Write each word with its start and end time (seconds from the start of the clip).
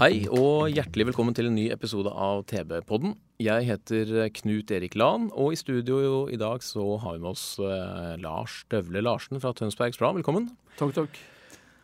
Hei 0.00 0.22
og 0.32 0.70
hjertelig 0.72 1.10
velkommen 1.10 1.34
til 1.36 1.50
en 1.50 1.58
ny 1.58 1.66
episode 1.74 2.08
av 2.08 2.38
TV-podden. 2.48 3.10
Jeg 3.44 3.66
heter 3.68 4.30
Knut 4.38 4.70
Erik 4.72 4.94
Lahn, 4.96 5.26
og 5.36 5.52
i 5.52 5.58
studio 5.60 6.22
i 6.32 6.38
dag 6.40 6.64
så 6.64 6.86
har 7.02 7.18
vi 7.18 7.20
med 7.20 7.34
oss 7.34 7.42
eh, 7.60 8.14
Lars 8.22 8.62
Døvle 8.72 9.02
Larsen 9.04 9.42
fra 9.42 9.52
Tønsbergs 9.52 10.00
Blad. 10.00 10.16
Velkommen. 10.16 10.46
Takk, 10.78 10.94
takk. 10.96 11.20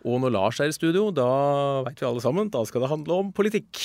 Og 0.08 0.24
når 0.24 0.32
Lars 0.32 0.62
er 0.64 0.72
i 0.72 0.78
studio, 0.78 1.10
da 1.12 1.28
veit 1.84 2.00
vi 2.00 2.08
alle 2.08 2.24
sammen, 2.24 2.48
da 2.48 2.64
skal 2.64 2.86
det 2.86 2.92
handle 2.94 3.20
om 3.20 3.34
politikk. 3.36 3.84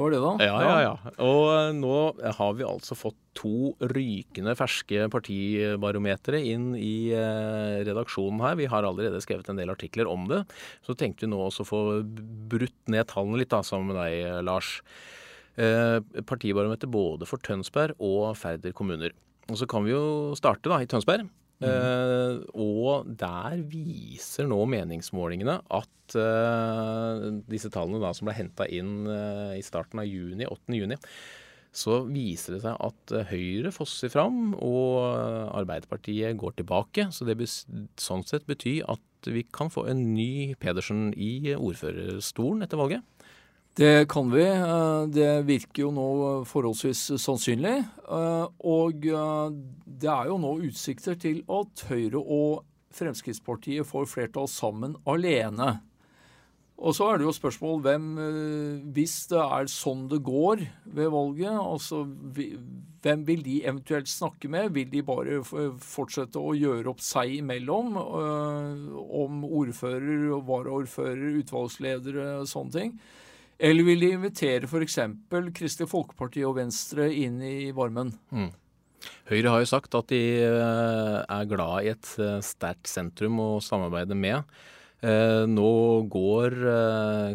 Det 0.00 0.04
var 0.06 0.14
det, 0.14 0.20
da. 0.24 0.46
Ja, 0.48 0.60
ja, 0.64 0.76
ja. 0.80 0.92
Og 1.20 1.42
eh, 1.52 1.72
nå 1.76 1.96
har 2.38 2.54
vi 2.56 2.64
altså 2.64 2.96
fått 2.96 3.18
to 3.36 3.74
rykende 3.92 4.54
ferske 4.56 5.04
partibarometere 5.12 6.40
inn 6.48 6.70
i 6.78 7.12
eh, 7.12 7.82
redaksjonen 7.84 8.40
her. 8.40 8.56
Vi 8.56 8.68
har 8.72 8.88
allerede 8.88 9.20
skrevet 9.20 9.50
en 9.52 9.60
del 9.60 9.72
artikler 9.72 10.08
om 10.08 10.24
det. 10.30 10.40
Så 10.86 10.96
tenkte 10.96 11.26
vi 11.26 11.32
nå 11.34 11.42
også 11.44 11.66
å 11.66 11.68
få 11.68 11.82
brutt 12.50 12.78
ned 12.88 13.10
tallene 13.12 13.42
litt, 13.42 13.52
da, 13.52 13.60
sammen 13.66 13.92
med 13.92 14.00
deg, 14.00 14.16
eh, 14.24 14.40
Lars. 14.46 14.78
Partibarometer 15.60 16.88
både 16.88 17.26
for 17.28 17.42
Tønsberg 17.44 17.98
og 18.00 18.30
Færder 18.40 18.72
kommuner. 18.72 19.12
Og 19.50 19.58
så 19.60 19.66
kan 19.68 19.84
vi 19.84 19.92
jo 19.92 20.32
starte 20.38 20.70
da 20.72 20.78
i 20.80 20.88
Tønsberg. 20.88 21.28
Eh, 21.60 22.38
og 22.56 23.10
der 23.20 23.60
viser 23.68 24.48
nå 24.48 24.62
meningsmålingene 24.72 25.58
at 25.76 26.16
uh, 26.16 27.26
disse 27.50 27.68
tallene 27.72 28.00
da 28.00 28.14
som 28.16 28.30
ble 28.30 28.36
henta 28.38 28.64
inn 28.64 29.04
uh, 29.04 29.52
i 29.52 29.60
starten 29.64 30.00
av 30.00 30.08
juni, 30.08 30.48
8. 30.48 30.78
juni, 30.78 30.96
så 31.70 32.00
viser 32.08 32.56
det 32.56 32.62
seg 32.64 32.80
at 32.82 33.12
Høyre 33.30 33.70
fosser 33.70 34.10
fram, 34.10 34.56
og 34.56 35.04
Arbeiderpartiet 35.54 36.34
går 36.40 36.56
tilbake. 36.58 37.06
Så 37.14 37.28
det 37.28 37.36
sånn 37.46 38.24
sett 38.26 38.48
betyr 38.48 38.88
at 38.90 39.30
vi 39.30 39.44
kan 39.54 39.70
få 39.70 39.84
en 39.92 40.00
ny 40.16 40.56
Pedersen 40.58 41.12
i 41.14 41.52
ordførerstolen 41.54 42.66
etter 42.66 42.80
valget. 42.80 43.06
Det 43.74 44.08
kan 44.08 44.30
vi. 44.30 44.44
Eh, 44.44 45.06
Det 45.06 45.42
virker 45.46 45.82
jo 45.86 45.90
nå 45.94 46.08
forholdsvis 46.48 47.04
sannsynlig. 47.22 47.76
Eh, 48.08 48.46
Og 48.66 49.06
eh, 49.06 49.52
det 49.86 50.10
er 50.10 50.26
jo 50.26 50.38
nå 50.38 50.56
utsikter 50.66 51.14
til 51.14 51.44
at 51.48 51.86
Høyre 51.88 52.18
og 52.18 52.64
Fremskrittspartiet 52.90 53.86
får 53.86 54.08
flertall 54.10 54.48
sammen 54.50 54.96
alene. 55.06 55.80
Og 56.80 56.94
så 56.96 57.10
er 57.12 57.18
det 57.20 57.26
jo 57.28 57.32
spørsmål 57.36 57.82
hvem 57.84 58.04
Hvis 58.96 59.26
det 59.28 59.38
er 59.38 59.66
sånn 59.68 60.08
det 60.08 60.22
går 60.24 60.62
ved 60.86 61.10
valget, 61.12 61.52
altså 61.52 62.06
hvem 63.04 63.24
vil 63.28 63.42
de 63.44 63.60
eventuelt 63.68 64.08
snakke 64.08 64.48
med? 64.48 64.72
Vil 64.72 64.88
de 64.90 65.02
bare 65.02 65.42
fortsette 65.44 66.40
å 66.40 66.56
gjøre 66.56 66.88
opp 66.88 67.00
seg 67.04 67.36
imellom 67.36 67.94
om 68.00 69.44
ordfører, 69.44 70.30
og 70.32 70.46
varaordfører, 70.48 71.36
utvalgsledere, 71.44 72.46
sånne 72.48 72.72
ting? 72.72 72.96
Eller 73.60 73.84
vil 73.84 74.00
de 74.00 74.14
invitere 74.16 74.64
f.eks. 74.64 74.98
Kristelig 75.52 75.90
Folkeparti 75.90 76.42
og 76.48 76.56
Venstre 76.56 77.10
inn 77.12 77.42
i 77.44 77.70
varmen? 77.76 78.14
Høyre 79.28 79.52
har 79.52 79.62
jo 79.62 79.68
sagt 79.68 79.94
at 79.96 80.10
de 80.12 80.20
eh, 80.44 81.16
er 81.20 81.48
glad 81.48 81.84
i 81.84 81.92
et 81.92 82.12
eh, 82.20 82.38
sterkt 82.44 82.88
sentrum 82.90 83.38
å 83.40 83.48
samarbeide 83.64 84.16
med. 84.16 84.48
Eh, 85.04 85.44
Nå 85.48 85.68
går 86.12 86.56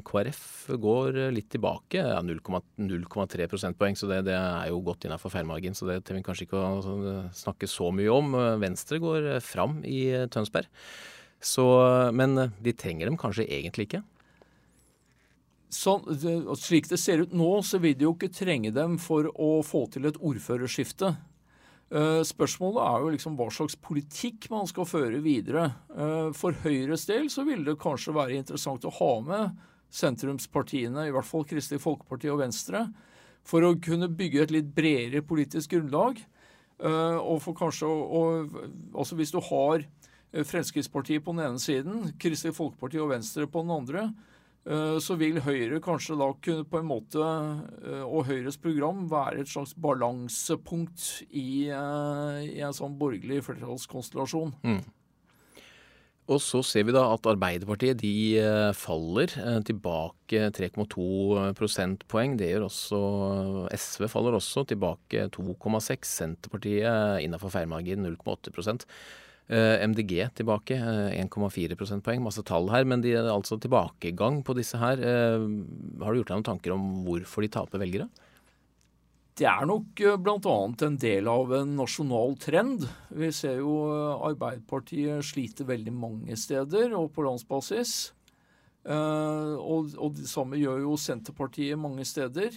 KrF 0.06 0.44
går 0.82 1.20
litt 1.34 1.50
tilbake, 1.54 2.02
0,3 2.26 3.50
prosentpoeng, 3.50 3.98
så 3.98 4.10
det, 4.10 4.24
det 4.30 4.36
er 4.38 4.70
jo 4.72 4.82
godt 4.86 5.06
innafor 5.06 5.34
feilmargin. 5.34 5.78
Så 5.78 5.90
det 5.90 6.00
trenger 6.06 6.24
vi 6.24 6.30
kanskje 6.32 6.48
ikke 6.50 6.62
å 6.62 6.82
sånn, 6.86 7.06
snakke 7.38 7.70
så 7.70 7.92
mye 7.94 8.14
om. 8.14 8.34
Venstre 8.62 9.02
går 9.02 9.36
fram 9.46 9.80
i 9.86 10.08
Tønsberg. 10.34 10.70
Så, 11.46 11.66
men 12.18 12.48
de 12.66 12.74
trenger 12.74 13.12
dem 13.12 13.18
kanskje 13.22 13.46
egentlig 13.46 13.90
ikke. 13.92 14.02
Sånn, 15.76 16.06
det, 16.22 16.34
og 16.48 16.56
slik 16.62 16.88
det 16.88 17.00
ser 17.02 17.24
ut 17.26 17.34
nå, 17.36 17.50
så 17.66 17.80
vil 17.84 17.96
de 17.98 18.06
jo 18.08 18.14
ikke 18.16 18.32
trenge 18.32 18.72
dem 18.76 18.96
for 19.02 19.28
å 19.36 19.58
få 19.66 19.86
til 19.92 20.08
et 20.08 20.20
ordførerskifte. 20.24 21.10
Eh, 21.92 22.22
Spørsmålet 22.26 22.80
er 22.82 23.04
jo 23.04 23.12
liksom 23.14 23.36
hva 23.38 23.50
slags 23.54 23.76
politikk 23.78 24.48
man 24.54 24.70
skal 24.72 24.88
føre 24.88 25.20
videre. 25.26 25.68
Eh, 25.92 26.30
For 26.38 26.56
Høyres 26.64 27.04
del 27.10 27.28
så 27.34 27.44
ville 27.48 27.66
det 27.68 27.82
kanskje 27.82 28.16
være 28.16 28.38
interessant 28.40 28.88
å 28.88 28.94
ha 29.02 29.12
med 29.26 29.58
sentrumspartiene, 29.96 31.08
i 31.08 31.14
hvert 31.14 31.28
fall 31.28 31.46
Kristelig 31.48 31.84
Folkeparti 31.84 32.32
og 32.32 32.42
Venstre, 32.42 32.86
for 33.46 33.62
å 33.68 33.76
kunne 33.78 34.10
bygge 34.10 34.42
et 34.46 34.56
litt 34.56 34.72
bredere 34.76 35.22
politisk 35.28 35.76
grunnlag. 35.76 36.22
Eh, 36.80 37.18
Og 37.20 37.42
for 37.44 37.54
kanskje 37.54 37.88
å, 37.88 38.24
Altså 38.96 39.16
hvis 39.16 39.32
du 39.32 39.40
har 39.40 39.86
Fremskrittspartiet 40.36 41.24
på 41.24 41.32
den 41.36 41.46
ene 41.46 41.60
siden, 41.62 42.10
Kristelig 42.20 42.56
Folkeparti 42.58 43.00
og 43.00 43.14
Venstre 43.14 43.48
på 43.48 43.62
den 43.64 43.72
andre, 43.72 44.14
så 44.66 45.14
vil 45.20 45.38
Høyre 45.46 45.78
kanskje 45.84 46.18
da 46.18 46.32
kunne 46.42 46.66
på 46.66 46.80
en 46.82 46.88
måte, 46.90 47.22
eh, 47.86 48.02
og 48.02 48.26
Høyres 48.26 48.58
program, 48.58 49.04
være 49.12 49.44
et 49.44 49.52
slags 49.52 49.76
balansepunkt 49.78 51.26
i, 51.30 51.70
eh, 51.70 52.40
i 52.50 52.62
en 52.66 52.74
sånn 52.74 52.98
borgerlig 52.98 53.44
flertallskonstellasjon. 53.46 54.56
Og 56.26 56.40
så 56.42 56.64
ser 56.66 56.88
vi 56.88 56.94
da 56.96 57.04
at 57.14 57.28
Arbeiderpartiet 57.30 58.00
de 58.02 58.40
eh, 58.42 58.72
faller 58.74 59.30
eh, 59.38 59.60
tilbake 59.62 60.48
3,2 60.58 61.52
prosentpoeng. 61.54 62.34
Det 62.40 62.50
gjør 62.50 62.66
også 62.66 63.02
SV 63.70 64.08
faller 64.10 64.40
også 64.40 64.66
tilbake 64.66 65.28
2,6. 65.38 66.10
Senterpartiet 66.10 67.22
innafor 67.22 67.54
feilmargin 67.54 68.02
0,8 68.02 68.50
Eh, 68.50 69.25
MDG 69.48 70.24
tilbake 70.40 70.78
eh, 70.80 71.18
1,4 71.22 71.78
prosentpoeng. 71.78 72.24
Masse 72.26 72.42
tall 72.48 72.72
her, 72.74 72.86
men 72.88 73.04
de 73.04 73.14
er 73.14 73.28
altså 73.30 73.60
tilbakegang 73.62 74.42
på 74.46 74.56
disse 74.58 74.80
her. 74.82 74.98
Eh, 74.98 75.46
Har 76.02 76.14
du 76.14 76.22
gjort 76.22 76.32
deg 76.32 76.40
noen 76.40 76.50
tanker 76.50 76.74
om 76.74 76.88
hvorfor 77.06 77.46
de 77.46 77.52
taper 77.54 77.84
velgere? 77.84 78.10
Det 79.36 79.44
er 79.52 79.66
nok 79.68 80.00
eh, 80.00 80.16
bl.a. 80.16 80.58
en 80.88 80.98
del 81.02 81.28
av 81.28 81.54
en 81.58 81.74
nasjonal 81.76 82.38
trend. 82.40 82.86
Vi 83.12 83.32
ser 83.36 83.60
jo 83.60 83.74
eh, 83.92 84.28
Arbeiderpartiet 84.32 85.26
sliter 85.28 85.68
veldig 85.68 85.94
mange 85.94 86.38
steder 86.40 86.96
og 86.96 87.10
på 87.16 87.26
landsbasis. 87.28 88.14
Eh, 88.88 89.54
og, 89.60 89.92
og 90.00 90.16
det 90.22 90.30
samme 90.32 90.60
gjør 90.62 90.86
jo 90.86 90.96
Senterpartiet 91.02 91.78
mange 91.82 92.08
steder. 92.08 92.56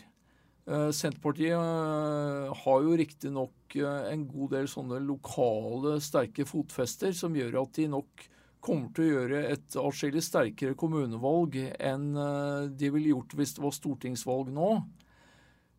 Eh, 0.69 0.89
Senterpartiet 0.93 1.57
eh, 1.57 2.57
har 2.63 2.83
jo 2.85 2.97
riktignok 3.01 3.77
uh, 3.81 4.09
en 4.13 4.27
god 4.29 4.53
del 4.57 4.69
sånne 4.69 4.99
lokale 5.05 5.97
sterke 6.05 6.45
fotfester 6.49 7.15
som 7.17 7.37
gjør 7.37 7.63
at 7.63 7.79
de 7.81 7.89
nok 7.93 8.29
kommer 8.65 8.91
til 8.95 9.05
å 9.05 9.11
gjøre 9.13 9.43
et 9.53 9.77
atskillig 9.81 10.23
sterkere 10.25 10.77
kommunevalg 10.79 11.57
enn 11.79 12.09
eh, 12.19 12.71
de 12.75 12.91
ville 12.95 13.15
gjort 13.15 13.37
hvis 13.39 13.55
det 13.57 13.65
var 13.65 13.77
stortingsvalg 13.77 14.51
nå. 14.55 14.71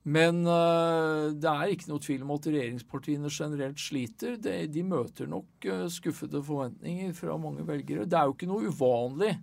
Men 0.10 0.42
eh, 0.48 1.26
det 1.36 1.52
er 1.52 1.74
ikke 1.74 1.92
noe 1.92 2.04
tvil 2.04 2.24
om 2.26 2.34
at 2.38 2.48
regjeringspartiene 2.50 3.32
generelt 3.34 3.82
sliter. 3.84 4.40
De, 4.42 4.84
møter 4.88 5.30
nok 5.30 5.68
eh, 5.68 5.86
skuffede 5.92 6.42
forventninger 6.46 7.14
fra 7.18 7.38
mange 7.42 7.68
velgere. 7.68 8.08
Det 8.10 8.18
er 8.20 8.30
jo 8.30 8.38
ikke 8.38 8.50
noe 8.50 8.72
uvanlig 8.72 9.36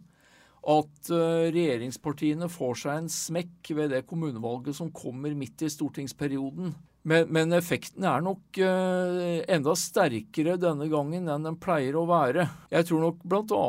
at 0.67 1.13
eh, 1.15 1.47
regjeringspartiene 1.55 2.49
får 2.51 2.83
seg 2.83 2.99
en 2.99 3.09
smekk 3.13 3.73
ved 3.79 3.93
det 3.95 4.03
kommunevalget 4.11 4.79
som 4.79 4.91
kommer 4.95 5.35
midt 5.39 5.63
i 5.63 5.71
stortingsperioden. 5.71 6.75
Men, 7.07 7.29
men 7.31 7.55
effekten 7.55 8.03
er 8.09 8.25
nok 8.25 8.59
eh, 8.59 9.45
enda 9.55 9.77
sterkere 9.79 10.57
denne 10.59 10.89
gangen 10.91 11.29
enn 11.31 11.47
den 11.47 11.59
pleier 11.63 11.95
å 11.95 12.03
være. 12.11 12.49
Jeg 12.73 12.89
tror 12.89 13.05
nok 13.05 13.21
bl.a. 13.23 13.61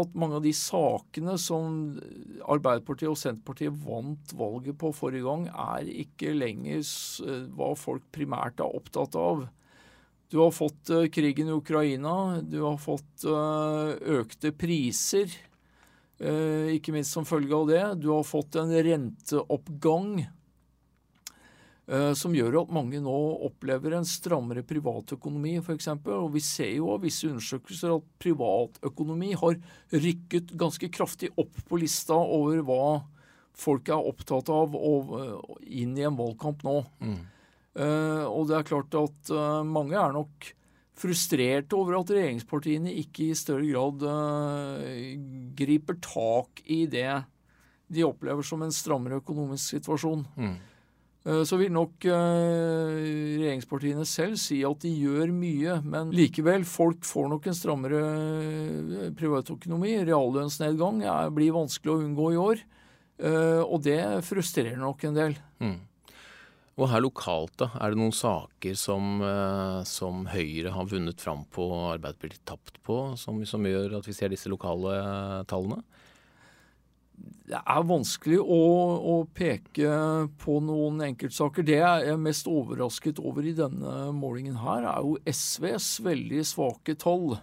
at 0.00 0.16
mange 0.16 0.38
av 0.38 0.46
de 0.46 0.54
sakene 0.56 1.34
som 1.40 1.90
Arbeiderpartiet 2.48 3.10
og 3.12 3.20
Senterpartiet 3.20 3.76
vant 3.84 4.32
valget 4.38 4.78
på 4.80 4.94
forrige 4.96 5.28
gang, 5.28 5.44
er 5.52 5.90
ikke 5.92 6.32
lenger 6.38 6.80
eh, 6.80 7.44
hva 7.52 7.74
folk 7.76 8.08
primært 8.16 8.64
er 8.64 8.80
opptatt 8.80 9.20
av. 9.20 9.44
Du 10.32 10.40
har 10.40 10.56
fått 10.56 10.88
krigen 11.14 11.52
i 11.52 11.54
Ukraina, 11.54 12.40
du 12.42 12.56
har 12.64 12.80
fått 12.82 13.22
økte 13.30 14.50
priser, 14.58 15.30
ikke 16.16 16.94
minst 16.94 17.12
som 17.12 17.26
følge 17.28 17.52
av 17.52 17.66
det. 17.68 17.82
Du 18.00 18.08
har 18.08 18.22
fått 18.24 18.56
en 18.56 18.70
renteoppgang. 18.72 20.26
eh, 21.86 22.12
som 22.18 22.34
gjør 22.34 22.62
at 22.62 22.72
mange 22.74 23.00
nå 23.02 23.16
opplever 23.46 23.94
en 23.96 24.06
strammere 24.08 24.64
privatøkonomi 24.66 25.56
f.eks. 25.60 25.90
Og 26.04 26.30
vi 26.34 26.42
ser 26.44 26.72
jo 26.78 26.90
av 26.94 27.04
visse 27.04 27.28
undersøkelser 27.28 27.94
at 27.94 28.08
privatøkonomi 28.22 29.34
har 29.38 29.58
rykket 29.92 30.54
ganske 30.58 30.90
kraftig 30.92 31.30
opp 31.36 31.62
på 31.68 31.80
lista 31.82 32.16
over 32.16 32.64
hva 32.66 32.88
folk 33.56 33.88
er 33.88 34.10
opptatt 34.10 34.50
av 34.52 34.76
og, 34.76 35.16
inn 35.64 35.96
i 35.96 36.04
en 36.04 36.18
valgkamp 36.18 36.64
nå. 36.66 36.80
Mm. 37.00 37.18
Uh, 37.76 38.24
og 38.30 38.46
det 38.48 38.56
er 38.56 38.68
klart 38.68 38.94
at 38.96 39.30
uh, 39.32 39.60
mange 39.68 39.96
er 40.00 40.14
nok 40.16 40.46
frustrert 40.96 41.74
over 41.76 41.98
at 41.98 42.12
regjeringspartiene 42.14 42.92
ikke 43.02 43.30
i 43.30 43.36
større 43.38 43.66
grad 43.68 44.04
uh, 44.06 44.80
griper 45.58 45.98
tak 46.04 46.62
i 46.64 46.86
det 46.90 47.10
de 47.92 48.02
opplever 48.06 48.42
som 48.46 48.64
en 48.64 48.72
strammere 48.74 49.20
økonomisk 49.20 49.76
situasjon. 49.76 50.24
Mm. 50.34 50.56
Så 51.46 51.56
vil 51.58 51.72
nok 51.74 52.04
regjeringspartiene 52.06 54.04
selv 54.06 54.38
si 54.38 54.60
at 54.66 54.82
de 54.82 54.90
gjør 54.94 55.30
mye, 55.34 55.80
men 55.82 56.10
likevel, 56.14 56.62
folk 56.66 57.02
får 57.06 57.26
nok 57.32 57.46
en 57.46 57.56
strammere 57.58 58.02
privatøkonomi. 59.18 59.96
Reallønnsnedgang 60.06 61.02
blir 61.34 61.54
vanskelig 61.56 61.92
å 61.94 61.98
unngå 62.04 62.28
i 62.30 62.38
år. 62.42 62.62
Og 63.66 63.78
det 63.86 63.98
frustrerer 64.26 64.78
nok 64.78 65.02
en 65.08 65.18
del. 65.18 65.34
Mm. 65.62 65.78
Og 66.76 66.90
her 66.92 67.00
lokalt, 67.00 67.54
da, 67.56 67.70
er 67.80 67.92
det 67.92 68.00
noen 68.00 68.12
saker 68.12 68.74
som, 68.76 69.22
uh, 69.24 69.80
som 69.88 70.26
Høyre 70.28 70.74
har 70.74 70.90
vunnet 70.90 71.22
fram 71.24 71.46
på 71.48 71.64
og 71.70 71.94
Arbeiderpartiet 71.94 72.44
tapt 72.48 72.82
på, 72.84 72.98
som, 73.16 73.40
som, 73.48 73.64
gjør 73.64 73.96
at 73.96 74.08
vi 74.08 74.16
ser 74.16 74.34
disse 74.34 74.50
lokale 74.52 74.92
uh, 75.00 75.40
tallene? 75.48 75.80
Det 77.46 77.56
er 77.56 77.88
vanskelig 77.88 78.42
å, 78.42 78.60
å, 79.00 79.16
peke 79.32 79.88
på 80.42 80.58
noen 80.66 81.00
enkeltsaker. 81.06 81.64
Det 81.64 81.78
jeg 81.78 82.12
er 82.12 82.20
mest 82.20 82.48
overrasket 82.50 83.22
over 83.24 83.46
i 83.46 83.54
denne 83.56 84.10
målingen 84.12 84.58
her, 84.60 84.84
er 84.90 85.06
jo 85.06 85.16
SVs 85.32 85.94
veldig 86.04 86.42
svake 86.44 86.96
tall. 87.00 87.38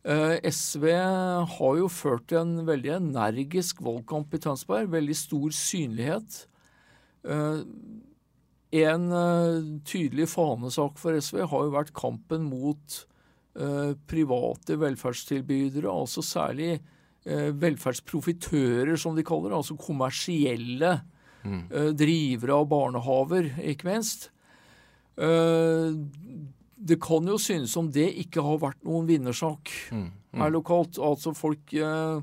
Eh, 0.00 0.40
SV 0.48 0.86
har 1.54 1.76
jo 1.76 1.90
ført 1.92 2.32
en 2.32 2.62
veldig 2.66 2.94
energisk 2.96 3.82
valgkamp 3.84 4.32
i 4.34 4.40
Tønsberg. 4.42 4.88
Veldig 4.96 5.16
stor 5.16 5.54
synlighet. 5.54 6.46
Eh, 8.70 8.86
en 8.86 9.06
eh, 9.12 9.60
tydelig 9.86 10.28
fanesak 10.32 10.98
for 11.00 11.16
SV 11.16 11.42
har 11.50 11.66
jo 11.66 11.76
vært 11.76 11.94
kampen 11.96 12.48
mot 12.50 13.06
private 14.06 14.76
velferdstilbydere, 14.78 15.90
altså 15.90 16.22
særlig 16.22 16.76
velferdsprofitører, 17.26 18.94
som 18.96 19.16
de 19.18 19.24
kaller 19.26 19.50
det. 19.50 19.56
Altså 19.58 19.74
kommersielle 19.76 20.92
mm. 21.42 21.64
drivere 21.98 22.54
av 22.54 22.68
barnehaver, 22.70 23.50
ikke 23.72 23.88
minst 23.90 24.30
det 26.80 26.96
kan 27.02 27.28
jo 27.28 27.36
synes 27.40 27.74
som 27.74 27.90
det 27.92 28.08
ikke 28.22 28.42
har 28.44 28.60
vært 28.62 28.84
noen 28.86 29.08
vinnersak 29.08 29.72
mm, 29.92 30.04
mm. 30.06 30.40
her 30.40 30.52
lokalt. 30.54 30.98
Altså 31.02 31.34
folk 31.36 31.74
eh, 31.76 32.20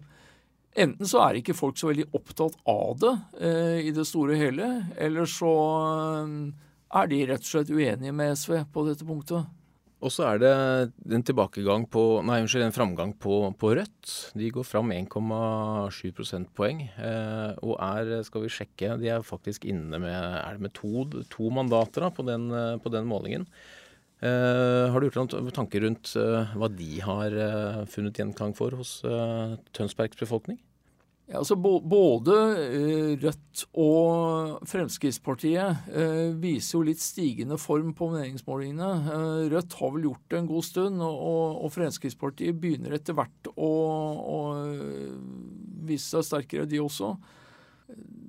Enten 0.78 1.10
så 1.10 1.24
er 1.26 1.40
ikke 1.40 1.58
folk 1.58 1.80
så 1.80 1.90
veldig 1.90 2.10
opptatt 2.18 2.58
av 2.70 2.98
det 3.02 3.14
eh, 3.42 3.78
i 3.90 3.94
det 3.96 4.06
store 4.06 4.36
og 4.36 4.42
hele, 4.44 4.68
eller 5.02 5.30
så 5.30 5.54
eh, 6.22 6.34
er 7.02 7.10
de 7.10 7.22
rett 7.32 7.46
og 7.46 7.50
slett 7.50 7.72
uenige 7.74 8.14
med 8.14 8.36
SV 8.38 8.60
på 8.74 8.86
dette 8.86 9.08
punktet. 9.08 9.48
Og 9.98 10.14
så 10.14 10.28
er 10.30 10.42
det 10.44 10.52
en 11.16 11.24
tilbakegang 11.26 11.88
på, 11.90 12.02
nei, 12.26 12.44
unnskyld, 12.44 12.68
en 12.68 12.76
framgang 12.76 13.16
på, 13.18 13.40
på 13.58 13.72
Rødt. 13.80 14.12
De 14.38 14.52
går 14.54 14.66
fram 14.68 14.94
1,7 14.94 16.14
prosentpoeng. 16.14 16.84
Eh, 16.86 17.58
og 17.66 17.74
er, 17.82 18.12
skal 18.28 18.46
vi 18.46 18.54
sjekke, 18.54 18.94
de 19.02 19.10
er 19.16 19.26
faktisk 19.26 19.66
inne 19.66 19.98
med, 20.04 20.14
er 20.14 20.60
det 20.60 20.68
med 20.68 20.76
to, 20.78 21.08
to 21.34 21.50
mandater 21.54 22.06
da, 22.06 22.12
på, 22.14 22.28
den, 22.30 22.46
eh, 22.54 22.76
på 22.84 22.94
den 22.94 23.10
målingen. 23.10 23.50
Uh, 24.18 24.90
har 24.90 24.98
du 24.98 25.12
gjort 25.12 25.30
noen 25.30 25.52
tanker 25.54 25.84
rundt 25.86 26.16
uh, 26.18 26.50
hva 26.58 26.72
de 26.74 26.96
har 27.06 27.34
uh, 27.38 27.84
funnet 27.86 28.18
gjenklang 28.18 28.56
for 28.58 28.74
hos 28.80 29.00
Tønsbergs 29.78 30.18
befolkning? 30.18 30.58
Ja, 31.28 31.42
altså 31.42 31.58
Både 31.60 32.34
Rødt 33.19 33.66
og 33.75 34.62
Fremskrittspartiet 34.72 35.90
viser 36.40 36.78
jo 36.78 36.86
litt 36.88 37.02
stigende 37.04 37.58
form 37.60 37.90
på 37.92 38.08
meningsmålingene. 38.14 39.18
Rødt 39.52 39.75
har 39.75 39.92
vel 39.92 40.08
gjort 40.08 40.24
det 40.31 40.40
en 40.40 40.48
god 40.48 40.64
stund, 40.64 41.04
og 41.04 41.68
Fremskrittspartiet 41.75 42.56
begynner 42.56 42.96
etter 42.96 43.18
hvert 43.18 43.52
å, 43.60 43.74
å 44.24 44.40
vise 45.92 46.08
seg 46.16 46.30
sterkere, 46.30 46.69
de 46.72 46.80
også. 46.80 47.12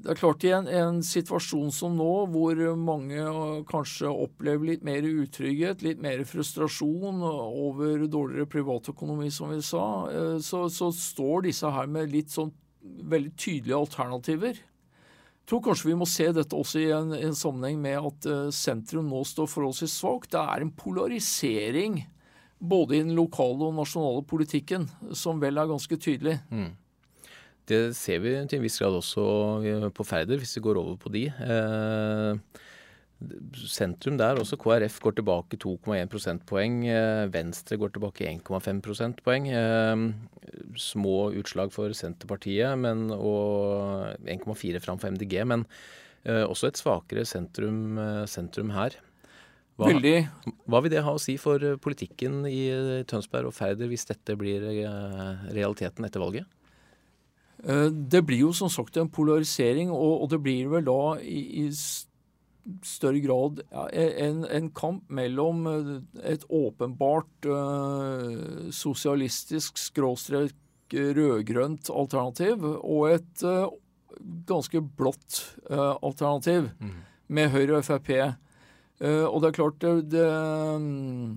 Det 0.09 0.15
er 0.15 0.21
klart 0.23 0.45
I 0.49 0.53
en, 0.57 0.69
en, 0.73 1.01
situasjon 1.05 1.69
som 1.69 1.99
nå, 1.99 2.13
hvor 2.33 2.57
mange 2.81 3.21
kanskje 3.69 4.09
opplever 4.09 4.71
litt 4.71 4.87
mer 4.87 5.05
utrygghet, 5.05 5.85
litt 5.85 6.01
mer 6.01 6.23
frustrasjon 6.25 7.21
over 7.29 8.07
dårligere 8.09 8.49
privatøkonomi, 8.49 9.29
som 9.29 9.53
vi 9.53 9.59
sa, 9.61 9.83
eh, 10.09 10.39
så, 10.41 10.63
så, 10.73 10.89
står 10.97 11.45
disse 11.51 11.75
her 11.77 11.93
med 11.93 12.09
litt 12.15 12.33
sånn 12.33 12.55
veldig 13.13 13.35
tydelige 13.37 13.83
alternativer. 13.83 14.57
Jeg 14.57 15.53
tror 15.53 15.63
kanskje 15.69 15.91
vi 15.91 16.01
må 16.01 16.09
se 16.09 16.31
dette 16.33 16.57
også 16.57 16.81
i 16.87 16.89
en, 17.03 17.13
en 17.13 17.37
sammenheng 17.37 17.77
med 17.85 18.09
at 18.09 18.33
uh, 18.33 18.49
sentrum 18.49 19.13
nå 19.13 19.21
står 19.29 19.53
forholdsvis 19.53 20.01
svakt. 20.01 20.33
Det 20.33 20.41
er 20.41 20.65
en 20.65 20.73
polarisering 20.73 22.01
både 22.57 22.97
i 22.97 23.05
den 23.05 23.13
lokale 23.17 23.69
og 23.69 23.77
nasjonale 23.77 24.25
politikken 24.25 24.89
som 25.13 25.45
vel 25.45 25.61
er 25.61 25.69
ganske 25.69 26.01
tydelig. 26.01 26.39
Mm. 26.49 26.71
Det 27.69 27.83
ser 27.99 28.23
vi 28.25 28.33
til 28.49 28.59
en 28.59 28.65
viss 28.65 28.81
grad 28.81 28.97
også 28.97 29.91
på 29.95 30.07
Færder, 30.07 30.41
hvis 30.41 30.57
vi 30.57 30.65
går 30.65 30.81
over 30.81 30.97
på 31.01 31.13
de. 31.13 31.27
Eh, 31.29 32.65
sentrum 33.67 34.17
der, 34.19 34.39
også 34.39 34.57
KrF, 34.61 35.01
går 35.03 35.17
tilbake 35.19 35.59
2,1 35.59 36.11
prosentpoeng. 36.11 36.87
Eh, 36.87 37.27
Venstre 37.35 37.77
går 37.77 37.93
tilbake 37.95 38.29
1,5 38.31 38.81
prosentpoeng. 38.85 39.49
Eh, 39.51 40.05
små 40.79 41.33
utslag 41.37 41.73
for 41.75 41.93
Senterpartiet 41.97 42.79
men, 42.79 43.11
og 43.11 44.15
1,4 44.25 44.81
fram 44.81 44.99
for 44.99 45.11
MDG, 45.11 45.45
men 45.45 45.67
eh, 46.25 46.45
også 46.45 46.71
et 46.71 46.81
svakere 46.81 47.27
sentrum, 47.27 47.99
eh, 47.99 48.25
sentrum 48.31 48.73
her. 48.77 48.97
Hva, 49.79 49.93
hva, 50.67 50.81
vil 50.83 50.91
det 50.91 51.05
ha 51.07 51.13
å 51.15 51.21
si 51.23 51.37
for 51.39 51.63
politikken 51.79 52.41
i 52.51 53.05
Tønsberg 53.07 53.47
og 53.47 53.55
Færder 53.55 53.87
hvis 53.87 54.09
dette 54.09 54.35
blir 54.39 54.65
eh, 54.73 55.45
realiteten 55.55 56.07
etter 56.07 56.23
valget? 56.23 56.49
Eh, 57.65 57.89
det 57.91 58.23
blir 58.27 58.45
jo 58.47 58.53
som 58.55 58.71
sagt 58.71 58.97
en 58.97 59.11
polarisering, 59.11 59.91
og, 59.91 60.29
det 60.31 60.41
blir 60.45 60.71
vel 60.71 60.87
da 60.87 61.19
i, 61.23 61.65
i 61.65 61.67
større 62.85 63.21
grad 63.25 63.63
en, 63.73 64.45
en, 64.45 64.71
kamp 64.77 65.09
mellom 65.09 65.67
eh, 65.71 65.93
et 66.35 66.45
åpenbart 66.53 67.49
uh, 67.49 68.69
sosialistisk 68.75 69.81
skråstrek 69.81 70.55
rød-grønt 70.93 71.91
alternativ 71.93 72.63
og 72.65 73.11
et 73.11 73.43
ganske 74.49 74.81
blått 74.97 75.43
alternativ 75.69 76.71
mm. 76.81 76.95
med 77.29 77.51
Høyre 77.53 77.83
og 77.83 77.85
Frp. 77.85 78.09
og 79.29 79.37
det 79.43 79.51
er 79.51 79.59
klart 79.59 79.77
det, 79.85 79.93
det 80.15 80.25
um, 80.25 81.37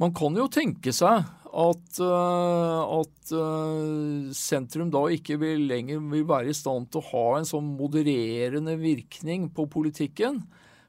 Man 0.00 0.14
kan 0.16 0.40
jo 0.40 0.48
tenke 0.48 0.88
seg 0.96 1.28
at, 1.50 1.98
uh, 1.98 3.00
at 3.00 3.32
uh, 3.34 4.30
sentrum 4.36 4.90
da 4.92 5.02
ikke 5.10 5.38
vil 5.40 5.66
lenger 5.70 6.02
vil 6.12 6.26
være 6.28 6.52
i 6.52 6.56
stand 6.56 6.90
til 6.90 7.02
å 7.02 7.08
ha 7.10 7.26
en 7.38 7.48
sånn 7.48 7.72
modererende 7.78 8.76
virkning 8.80 9.48
på 9.54 9.66
politikken, 9.70 10.42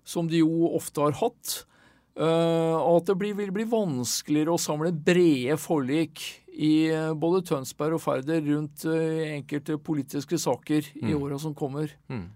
som 0.05 0.29
de 0.29 0.43
jo 0.43 0.69
ofte 0.71 1.03
har 1.03 1.17
hatt. 1.21 1.61
Uh, 2.11 2.75
at 2.77 3.07
det 3.07 3.15
blir, 3.17 3.33
vil 3.39 3.53
bli 3.55 3.65
vanskeligere 3.71 4.53
å 4.53 4.61
samle 4.61 4.91
brede 4.93 5.57
forlik 5.61 6.23
i 6.51 6.91
både 7.15 7.45
Tønsberg 7.47 7.95
og 7.95 8.03
Færder 8.03 8.41
rundt 8.43 8.83
enkelte 8.83 9.77
politiske 9.79 10.35
saker 10.35 10.89
mm. 10.99 11.07
i 11.07 11.15
åra 11.15 11.37
som 11.39 11.55
kommer. 11.57 11.93
Mm. 12.11 12.27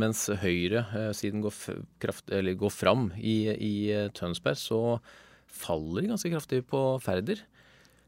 Mens 0.00 0.24
Høyre 0.40 0.86
siden 1.16 1.44
går, 1.44 1.58
kraft, 2.00 2.32
går 2.32 2.72
fram 2.72 3.10
i, 3.20 3.36
i 3.52 3.74
Tønsberg, 4.16 4.56
så 4.56 4.80
faller 5.48 6.08
ganske 6.10 6.32
kraftig 6.32 6.62
på 6.68 6.82
Færder. 7.04 7.42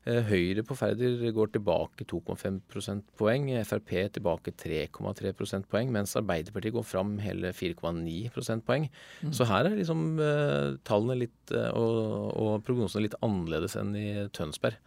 Eh, 0.08 0.22
Høyre 0.24 0.62
på 0.64 0.74
Færder 0.78 1.26
går 1.36 1.50
tilbake 1.52 2.06
2,5 2.08 2.60
prosentpoeng, 2.72 3.50
Frp 3.68 3.90
tilbake 4.14 4.54
3,3 4.56 5.34
prosentpoeng, 5.36 5.90
mens 5.92 6.16
Arbeiderpartiet 6.16 6.72
går 6.72 6.86
fram 6.88 7.18
hele 7.20 7.52
4,9 7.52 8.30
prosentpoeng. 8.32 8.88
Mm. 9.20 9.34
Så 9.36 9.44
her 9.50 9.68
er 9.68 9.76
liksom 9.76 10.16
uh, 10.16 10.78
tallene 10.88 11.18
litt, 11.26 11.52
uh, 11.52 11.68
og, 11.76 12.32
og 12.32 12.64
prognosene 12.64 13.04
litt 13.04 13.18
annerledes 13.20 13.76
enn 13.76 13.92
i 13.98 14.08
Tønsberg. 14.32 14.80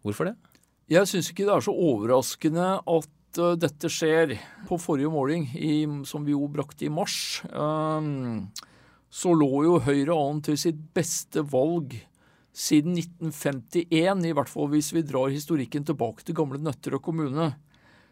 Hvorfor 0.00 0.30
det? 0.30 0.34
Jeg 0.90 1.06
syns 1.06 1.28
ikke 1.30 1.44
det 1.44 1.58
er 1.58 1.68
så 1.68 1.76
overraskende 1.76 2.70
at 2.80 3.42
uh, 3.44 3.52
dette 3.60 3.92
skjer. 3.92 4.38
På 4.70 4.80
forrige 4.80 5.12
måling, 5.12 5.50
i, 5.52 5.84
som 6.08 6.24
vi 6.24 6.32
jo 6.32 6.48
brakte 6.48 6.88
i 6.88 6.92
mars, 6.92 7.42
um, 7.52 8.48
så 9.10 9.34
lå 9.34 9.64
jo 9.66 9.80
Høyre 9.82 10.14
an 10.14 10.40
til 10.46 10.58
sitt 10.60 10.78
beste 10.94 11.42
valg 11.50 11.96
siden 12.54 12.96
1951, 12.98 14.24
i 14.26 14.34
hvert 14.34 14.50
fall 14.50 14.70
hvis 14.72 14.92
vi 14.94 15.02
drar 15.06 15.32
historikken 15.32 15.86
tilbake 15.86 16.24
til 16.26 16.36
gamle 16.38 16.60
Nøtterøy 16.62 17.00
kommune. 17.02 17.52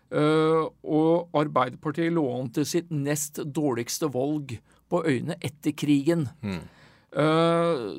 Eh, 0.08 0.64
og 0.88 1.36
Arbeiderpartiet 1.36 2.14
lå 2.14 2.24
an 2.38 2.50
til 2.54 2.66
sitt 2.66 2.90
nest 2.94 3.42
dårligste 3.44 4.10
valg 4.14 4.56
på 4.88 5.02
øyene 5.06 5.38
etter 5.44 5.76
krigen. 5.76 6.28
Mm. 6.42 6.66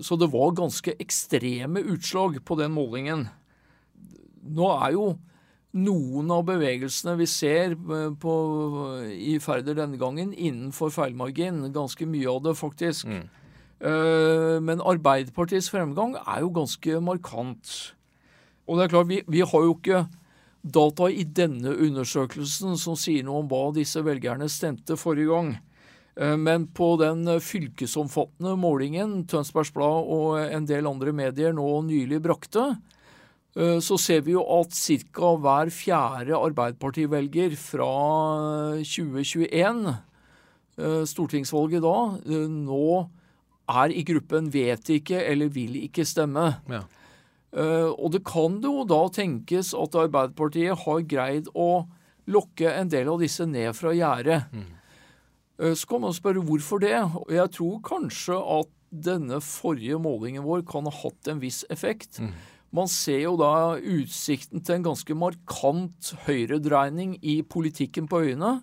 så 0.06 0.16
det 0.22 0.28
var 0.30 0.52
ganske 0.54 0.94
ekstreme 1.02 1.82
utslag 1.82 2.36
på 2.46 2.56
den 2.60 2.72
målingen. 2.72 3.24
Nå 4.46 4.68
er 4.70 4.92
jo 4.94 5.06
noen 5.78 6.32
av 6.34 6.48
bevegelsene 6.48 7.14
vi 7.20 7.28
ser 7.30 7.76
eh, 7.76 8.10
på, 8.18 8.34
i 9.14 9.38
Færder 9.44 9.78
denne 9.78 10.00
gangen, 10.02 10.34
innenfor 10.34 10.90
feilmargin. 10.94 11.62
Ganske 11.76 12.08
mye 12.10 12.30
av 12.32 12.42
det, 12.48 12.56
faktisk. 12.58 13.06
Eh, 13.06 14.58
Men 14.66 14.82
Arbeiderpartiets 14.82 15.70
fremgang 15.70 16.18
er 16.26 16.42
jo 16.42 16.50
ganske 16.56 17.00
markant. 17.06 17.94
Og 18.68 18.78
det 18.78 18.86
er 18.86 18.94
klart, 18.96 19.10
vi, 19.10 19.22
vi 19.28 19.42
har 19.46 19.66
jo 19.66 19.78
ikke 19.78 20.08
data 20.60 21.08
i 21.08 21.24
denne 21.24 21.72
undersøkelsen 21.72 22.76
som 22.78 22.98
sier 23.00 23.24
noe 23.24 23.40
om 23.44 23.48
hva 23.48 23.70
disse 23.74 24.02
velgerne 24.04 24.50
stemte 24.52 24.98
forrige 25.00 25.32
gang. 25.32 25.54
Eh, 26.20 26.36
Men 26.36 26.68
på 26.68 26.96
den 27.00 27.24
fylkesomfattende 27.40 28.58
målingen 28.60 29.22
Tønsbergs 29.30 29.72
Blad 29.78 30.10
og 30.12 30.40
en 30.44 30.66
del 30.66 30.90
andre 30.90 31.14
medier 31.14 31.54
nå 31.54 31.70
nylig 31.88 32.20
brakte, 32.26 32.72
så 33.58 33.98
ser 33.98 34.22
vi 34.22 34.36
jo 34.36 34.44
at 34.60 34.76
ca. 34.78 35.32
hver 35.42 35.72
fjerde 35.74 36.38
Arbeiderpartivelger 36.38 37.56
fra 37.58 37.90
2021, 38.86 39.90
eh, 40.78 41.02
stortingsvalget 41.10 41.82
da, 41.84 41.98
eh, 42.26 42.48
nå 42.48 43.10
er 43.70 43.92
i 43.92 44.04
gruppen 44.04 44.50
'vet 44.50 44.90
ikke' 44.90 45.26
eller 45.26 45.50
'vil 45.50 45.76
ikke 45.84 46.06
stemme'. 46.06 46.56
Ja. 46.70 46.84
Eh, 47.54 47.90
og 47.98 48.12
det 48.12 48.24
kan 48.24 48.62
jo 48.62 48.84
da 48.86 49.10
tenkes 49.10 49.74
at 49.74 49.96
Arbeiderpartiet 49.96 50.78
har 50.86 51.02
greid 51.02 51.48
å 51.56 51.88
lokke 52.28 52.72
en 52.72 52.90
del 52.90 53.10
av 53.10 53.20
disse 53.20 53.46
ned 53.46 53.74
fra 53.74 53.90
gjerdet. 53.90 54.46
Mm. 54.54 55.76
Så 55.76 55.88
kan 55.88 56.02
man 56.02 56.14
spørre 56.14 56.46
hvorfor 56.46 56.80
det. 56.80 56.96
Og 56.96 57.28
jeg 57.30 57.52
tror 57.52 57.82
kanskje 57.82 58.60
at 58.60 58.68
denne 58.92 59.42
forrige 59.42 60.00
målingen 60.00 60.44
vår 60.44 60.62
kan 60.66 60.84
ha 60.84 60.92
hatt 60.92 61.28
en 61.28 61.42
viss 61.42 61.66
effekt. 61.70 62.22
Man 62.76 62.90
ser 62.92 63.24
jo 63.24 63.36
da 63.40 63.78
utsikten 63.78 64.62
til 64.62 64.78
en 64.78 64.90
ganske 64.92 65.16
markant 65.18 66.12
høyredreining 66.28 67.18
i 67.26 67.40
politikken 67.42 68.10
på 68.10 68.22
øyene. 68.28 68.60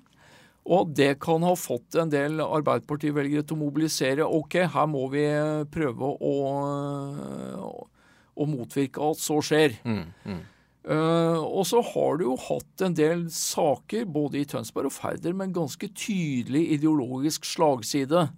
Og 0.67 0.91
det 0.99 1.17
kan 1.23 1.45
ha 1.47 1.55
fått 1.59 1.95
en 1.99 2.11
del 2.11 2.43
Arbeiderparti-velgere 2.43 3.47
til 3.47 3.55
å 3.55 3.63
mobilisere. 3.65 4.27
Ok, 4.27 4.59
her 4.73 4.89
må 4.91 5.05
vi 5.13 5.25
prøve 5.71 6.11
å, 6.11 6.35
å 8.35 8.49
motvirke 8.51 9.11
at 9.13 9.23
så 9.23 9.39
skjer. 9.47 9.79
Eh, 10.87 11.39
og 11.43 11.65
så 11.67 11.83
har 11.83 12.19
du 12.19 12.29
jo 12.29 12.37
hatt 12.39 12.83
en 12.87 12.95
del 12.95 13.25
saker, 13.35 14.07
både 14.07 14.39
i 14.39 14.47
Tønsberg 14.47 14.91
og 14.91 14.95
Færder, 14.95 15.35
med 15.35 15.51
en 15.51 15.57
ganske 15.63 15.89
tydelig 15.91 16.63
ideologisk 16.79 17.47
slagside. 17.47 18.29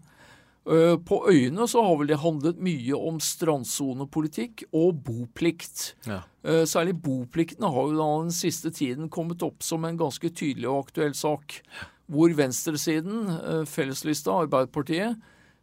Eh, 0.69 0.97
på 1.01 1.23
øyene 1.31 1.65
så 1.71 1.81
har 1.81 1.95
vel 1.97 2.11
det 2.11 2.19
handlet 2.21 2.59
mye 2.61 2.97
om 2.97 3.17
strandsonepolitikk 3.25 4.67
og 4.77 4.99
boplikt. 5.07 5.95
Ja. 6.05 6.21
Eh, 6.45 6.65
Særlig 6.69 6.99
boplikten 7.01 7.65
har 7.65 7.87
jo 7.89 7.97
da 7.97 8.09
den 8.25 8.35
siste 8.35 8.71
tiden 8.75 9.09
kommet 9.09 9.43
opp 9.47 9.65
som 9.65 9.87
en 9.89 9.97
ganske 9.97 10.29
tydelig 10.29 10.69
og 10.69 10.89
aktuell 10.89 11.15
sak. 11.17 11.63
Hvor 12.09 12.33
venstresiden, 12.37 13.31
eh, 13.39 13.65
felleslista, 13.65 14.45
Arbeiderpartiet, 14.45 15.17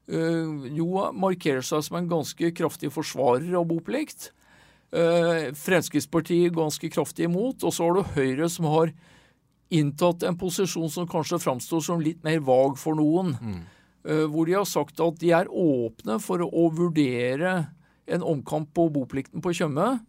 jo 0.05 0.85
markerer 1.17 1.63
seg 1.65 1.81
som 1.81 1.95
en 1.97 2.07
ganske 2.07 2.51
kraftig 2.53 2.91
forsvarer 2.93 3.55
av 3.57 3.65
boplikt. 3.65 4.29
Fremskrittspartiet 4.93 6.53
ganske 6.53 6.91
kraftig 6.93 7.25
imot. 7.25 7.63
Og 7.63 7.73
så 7.73 7.87
har 7.87 7.95
du 7.95 8.13
Høyre 8.13 8.47
som 8.47 8.65
har 8.69 8.91
inntatt 9.73 10.21
en 10.21 10.37
posisjon 10.37 10.91
som 10.93 11.07
kanskje 11.09 11.41
framstår 11.41 11.81
som 11.81 11.99
litt 11.99 12.23
mer 12.23 12.37
vag 12.45 12.77
for 12.77 12.93
noen. 12.93 13.33
Eh, 13.33 13.65
Hvor 14.05 14.45
de 14.45 14.53
har 14.53 14.67
sagt 14.69 14.99
at 15.01 15.15
de 15.21 15.31
er 15.33 15.47
åpne 15.49 16.19
for 16.21 16.43
å 16.45 16.67
vurdere 16.69 17.55
en 18.05 18.21
omkamp 18.21 18.69
på 18.77 18.85
boplikten 18.93 19.41
på 19.41 19.53
Tjøme. 19.57 19.99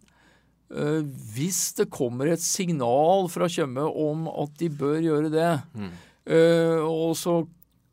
eh, 0.69 1.01
Hvis 1.33 1.75
det 1.79 1.89
kommer 1.89 2.29
et 2.29 2.45
signal 2.45 3.31
fra 3.33 3.49
Tjøme 3.49 3.87
om 3.89 4.27
at 4.29 4.53
de 4.61 4.69
bør 4.69 5.01
gjøre 5.01 5.31
det. 5.33 5.53
Mm. 5.73 5.93
Og 6.85 7.15
så 7.17 7.47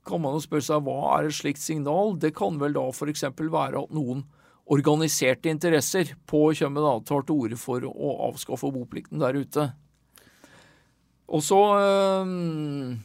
kan 0.03 0.19
man 0.19 0.33
jo 0.35 0.41
spørre 0.43 0.65
seg 0.65 0.83
hva 0.83 1.19
er 1.19 1.29
et 1.29 1.37
slikt 1.37 1.61
signal? 1.63 2.17
Det 2.19 2.33
kan 2.35 2.57
vel 2.59 2.73
da 2.75 2.89
f.eks. 2.91 3.23
være 3.39 3.83
at 3.85 3.93
noen 3.93 4.25
organiserte 4.73 5.51
interesser 5.51 6.11
på 6.27 6.49
Tjøme 6.57 6.81
da, 6.83 6.97
tar 7.05 7.23
til 7.27 7.45
orde 7.45 7.59
for 7.61 7.85
å 7.87 8.11
avskaffe 8.29 8.71
boplikten 8.73 9.21
der 9.23 9.37
ute. 9.39 9.69
Og 11.33 11.43
så 11.45 11.59
øh, 11.79 12.97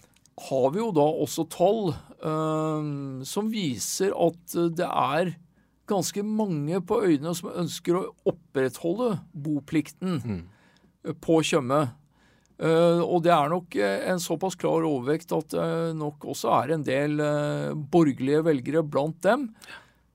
har 0.49 0.71
vi 0.75 0.81
jo 0.83 0.91
da 0.97 1.07
også 1.23 1.47
tall 1.53 1.93
eh, 2.23 2.89
som 3.29 3.53
viser 3.53 4.15
at 4.17 4.59
det 4.79 4.89
er 4.89 5.37
ganske 5.89 6.25
mange 6.27 6.81
på 6.85 7.01
øyene 7.07 7.33
som 7.37 7.55
ønsker 7.65 7.97
å 7.99 8.05
opprettholde 8.29 9.15
boplikten 9.33 10.21
mm. 10.21 10.43
på 11.23 11.41
Tjøme. 11.47 11.87
Uh, 12.59 13.05
og 13.07 13.23
det 13.23 13.31
er 13.31 13.51
nok 13.53 13.77
eh, 13.79 14.01
en 14.11 14.19
såpass 14.19 14.57
klar 14.59 14.83
overvekt 14.83 15.31
at 15.37 15.53
det 15.55 15.95
nok 15.95 16.25
også 16.33 16.51
er 16.57 16.73
en 16.75 16.83
del 16.83 17.21
eh, 17.23 17.75
borgerlige 17.79 18.43
velgere 18.49 18.83
blant 18.83 19.21
dem. 19.23 19.53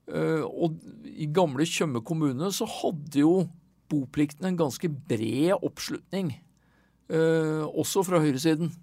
Og 0.03 0.73
i 1.07 1.29
gamle 1.31 1.63
Tjøme 1.63 2.01
kommune 2.03 2.49
så 2.51 2.65
hadde 2.67 3.21
jo 3.21 3.45
boplikten 3.87 4.49
en 4.49 4.57
ganske 4.59 4.89
bred 4.91 5.63
oppslutning. 5.63 6.33
også 7.07 8.03
fra 8.03 8.19
høyresiden. 8.19 8.73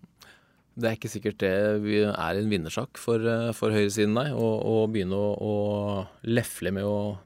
Det 0.77 0.87
er 0.89 0.97
ikke 0.97 1.11
sikkert 1.13 1.39
det 1.43 1.55
vi- 1.83 2.03
er 2.07 2.39
en 2.39 2.51
vinnersak 2.51 2.97
for, 2.97 3.19
eh, 3.19 3.53
for 3.53 3.71
høyresiden, 3.71 4.15
nei. 4.15 4.29
Å 4.31 4.87
begynne 4.91 5.17
å, 5.19 5.33
å 5.41 6.07
lefle 6.25 6.73
med 6.73 6.85
å 6.85 7.19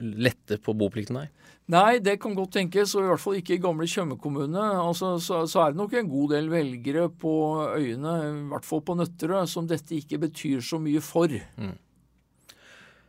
lette 0.00 0.58
på 0.62 0.74
boplikten, 0.74 1.14
nei. 1.20 1.28
Nei, 1.68 1.98
det 1.98 2.20
kan 2.22 2.34
godt 2.38 2.52
tenkes, 2.54 2.94
og 2.94 3.02
i 3.02 3.08
hvert 3.10 3.20
fall 3.20 3.34
ikke 3.40 3.56
i 3.56 3.62
gamle 3.62 3.86
Tjøme 3.90 4.16
kommune. 4.22 4.54
Altså, 4.78 5.16
så, 5.18 5.40
så 5.50 5.64
er 5.64 5.72
det 5.72 5.80
nok 5.80 5.96
en 5.98 6.08
god 6.08 6.30
del 6.36 6.48
velgere 6.52 7.08
på 7.10 7.32
øyene, 7.74 8.12
i 8.22 8.44
hvert 8.52 8.64
fall 8.68 8.84
på 8.86 8.94
Nøtterøy, 8.96 9.48
som 9.50 9.66
dette 9.66 9.96
ikke 9.98 10.20
betyr 10.28 10.62
så 10.62 10.78
mye 10.78 11.02
for. 11.02 11.26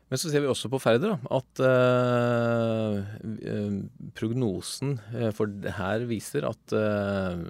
Men 0.09 0.17
så 0.17 0.31
ser 0.31 0.39
vi 0.41 0.47
også 0.47 0.69
på 0.71 0.79
Færder 0.79 1.17
at 1.35 1.61
eh, 1.67 2.99
eh, 3.43 3.77
prognosen 4.15 4.93
eh, 5.13 5.31
for 5.35 5.51
det 5.51 5.73
her 5.77 6.05
viser 6.07 6.47
at 6.47 6.73
eh, 6.79 7.41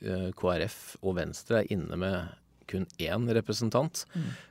KrF 0.00 0.80
og 1.02 1.16
Venstre 1.16 1.62
er 1.62 1.72
inne 1.72 1.96
med 2.00 2.34
kun 2.70 2.86
én 2.98 3.26
representant, 3.36 4.02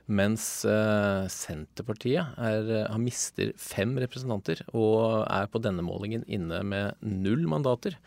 mens 0.08 0.64
eh, 0.68 1.26
Senterpartiet 1.32 2.38
er, 2.40 2.70
eh, 2.72 2.86
har 2.88 3.00
mister 3.02 3.52
fem 3.60 3.94
representanter 4.00 4.62
og 4.72 5.26
er 5.28 5.48
på 5.52 5.60
denne 5.64 5.84
målingen 5.84 6.24
inne 6.24 6.62
med 6.66 6.96
null 7.04 7.46
mandater. 7.50 7.98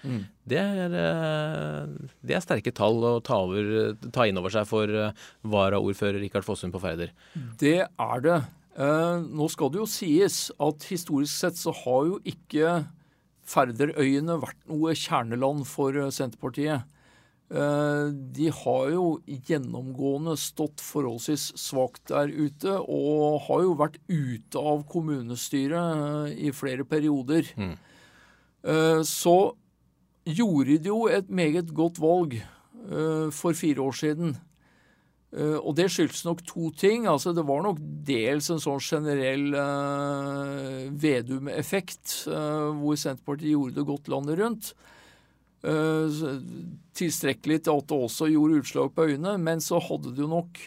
Det, 0.50 0.60
er, 0.60 0.98
eh, 0.98 2.12
det 2.26 2.38
er 2.38 2.46
sterke 2.46 2.74
tall 2.76 3.04
å 3.06 3.16
ta, 3.22 3.42
over, 3.46 3.96
ta 4.16 4.26
inn 4.26 4.42
over 4.42 4.54
seg 4.54 4.70
for 4.70 4.90
eh, 4.90 5.26
varaordfører 5.46 6.22
Rikard 6.24 6.48
Fossum 6.48 6.74
på 6.74 6.82
Færder. 6.84 7.14
Det 7.62 7.82
er 7.86 8.26
det. 8.26 8.40
Eh, 8.80 9.26
nå 9.30 9.50
skal 9.52 9.74
det 9.74 9.84
jo 9.84 9.90
sies 9.90 10.48
at 10.58 10.90
historisk 10.90 11.36
sett 11.36 11.60
så 11.60 11.76
har 11.84 12.14
jo 12.14 12.24
ikke 12.28 12.80
Færderøyene 13.50 14.36
vært 14.38 14.60
noe 14.70 14.94
kjerneland 14.94 15.64
for 15.66 15.96
eh, 15.98 16.12
Senterpartiet. 16.14 16.86
Eh, 17.50 18.10
de 18.36 18.50
har 18.54 18.90
jo 18.94 19.06
gjennomgående 19.26 20.36
stått 20.38 20.84
forholdsvis 20.86 21.52
svakt 21.58 22.12
der 22.12 22.30
ute, 22.30 22.76
og 22.86 23.46
har 23.48 23.64
jo 23.66 23.78
vært 23.80 23.98
ute 24.08 24.62
av 24.62 24.86
kommunestyret 24.92 26.04
eh, 26.30 26.36
i 26.50 26.54
flere 26.54 26.86
perioder. 26.86 27.54
Mm. 27.58 27.78
så 29.08 29.54
gjorde 30.28 30.78
de 30.78 30.92
jo 30.92 31.08
et 31.08 31.30
meget 31.30 31.74
godt 31.76 32.00
valg 32.02 32.36
eh, 32.40 33.28
for 33.36 33.58
fire 33.58 33.82
år 33.82 33.98
siden. 33.98 34.36
Eh, 35.32 35.58
og 35.58 35.76
det 35.78 35.90
skyldes 35.94 36.24
nok 36.26 36.44
to 36.48 36.70
ting. 36.78 37.08
Altså, 37.08 37.34
det 37.34 37.46
var 37.48 37.64
nok 37.66 37.82
dels 38.08 38.50
en 38.50 38.62
sånn 38.62 38.82
generell 38.84 39.50
Vedum-effekt, 41.00 42.24
eh, 42.30 42.70
hvor 42.82 43.00
Senterpartiet 43.00 43.54
gjorde 43.54 43.80
det 43.80 43.90
godt 43.90 44.12
landet 44.12 44.42
rundt. 44.42 44.74
Eh, 45.60 46.20
tilstrekkelig 46.96 47.66
til 47.66 47.76
at 47.76 47.88
det 47.90 47.98
også 48.06 48.30
gjorde 48.32 48.62
utslag 48.62 48.94
på 48.96 49.10
øyene, 49.10 49.36
men 49.38 49.60
så 49.60 49.80
hadde 49.84 50.14
det 50.16 50.24
jo 50.24 50.30
nok 50.32 50.60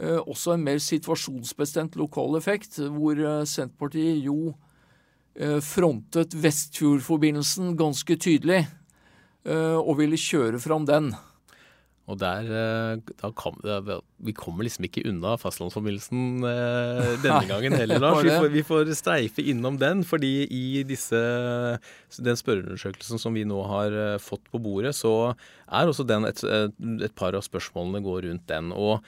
eh, 0.00 0.20
også 0.24 0.54
en 0.54 0.64
mer 0.64 0.80
situasjonsbestemt 0.80 1.98
lokal 2.00 2.38
effekt, 2.38 2.78
hvor 2.80 3.12
eh, 3.12 3.44
Senterpartiet 3.44 4.24
jo 4.24 4.54
frontet 5.60 6.32
Vestfjordforbindelsen 6.32 7.74
ganske 7.76 8.14
tydelig, 8.16 8.62
og 9.44 9.98
ville 9.98 10.16
kjøre 10.16 10.56
fram 10.56 10.86
den. 10.88 11.10
Og 12.06 12.18
der 12.20 12.46
eh, 12.54 13.30
kan, 13.34 13.56
Vi 14.22 14.34
kommer 14.36 14.66
liksom 14.66 14.86
ikke 14.86 15.02
unna 15.10 15.34
fastlandsforbindelsen 15.40 16.46
eh, 16.46 17.12
denne 17.24 17.44
gangen 17.50 17.74
heller, 17.74 17.98
Lars. 18.02 18.22
Vi 18.22 18.30
får, 18.30 18.50
vi 18.54 18.64
får, 18.66 18.92
streife 18.98 19.42
innom 19.42 19.78
den, 19.80 20.04
fordi 20.06 20.46
i 20.46 20.82
disse, 20.86 21.18
den 22.22 22.38
spørreundersøkelsen 22.38 23.22
som 23.22 23.34
vi 23.34 23.46
nå 23.48 23.58
har 23.66 23.94
eh, 23.94 24.18
fått 24.22 24.46
på 24.52 24.62
bordet, 24.62 24.94
så 24.98 25.34
er 25.66 25.90
også 25.90 26.06
den 26.06 26.28
et, 26.30 26.44
et 26.46 27.16
par 27.18 27.34
av 27.34 27.42
spørsmålene 27.46 28.04
går 28.06 28.28
rundt 28.30 28.46
den. 28.52 28.70
og 28.70 29.02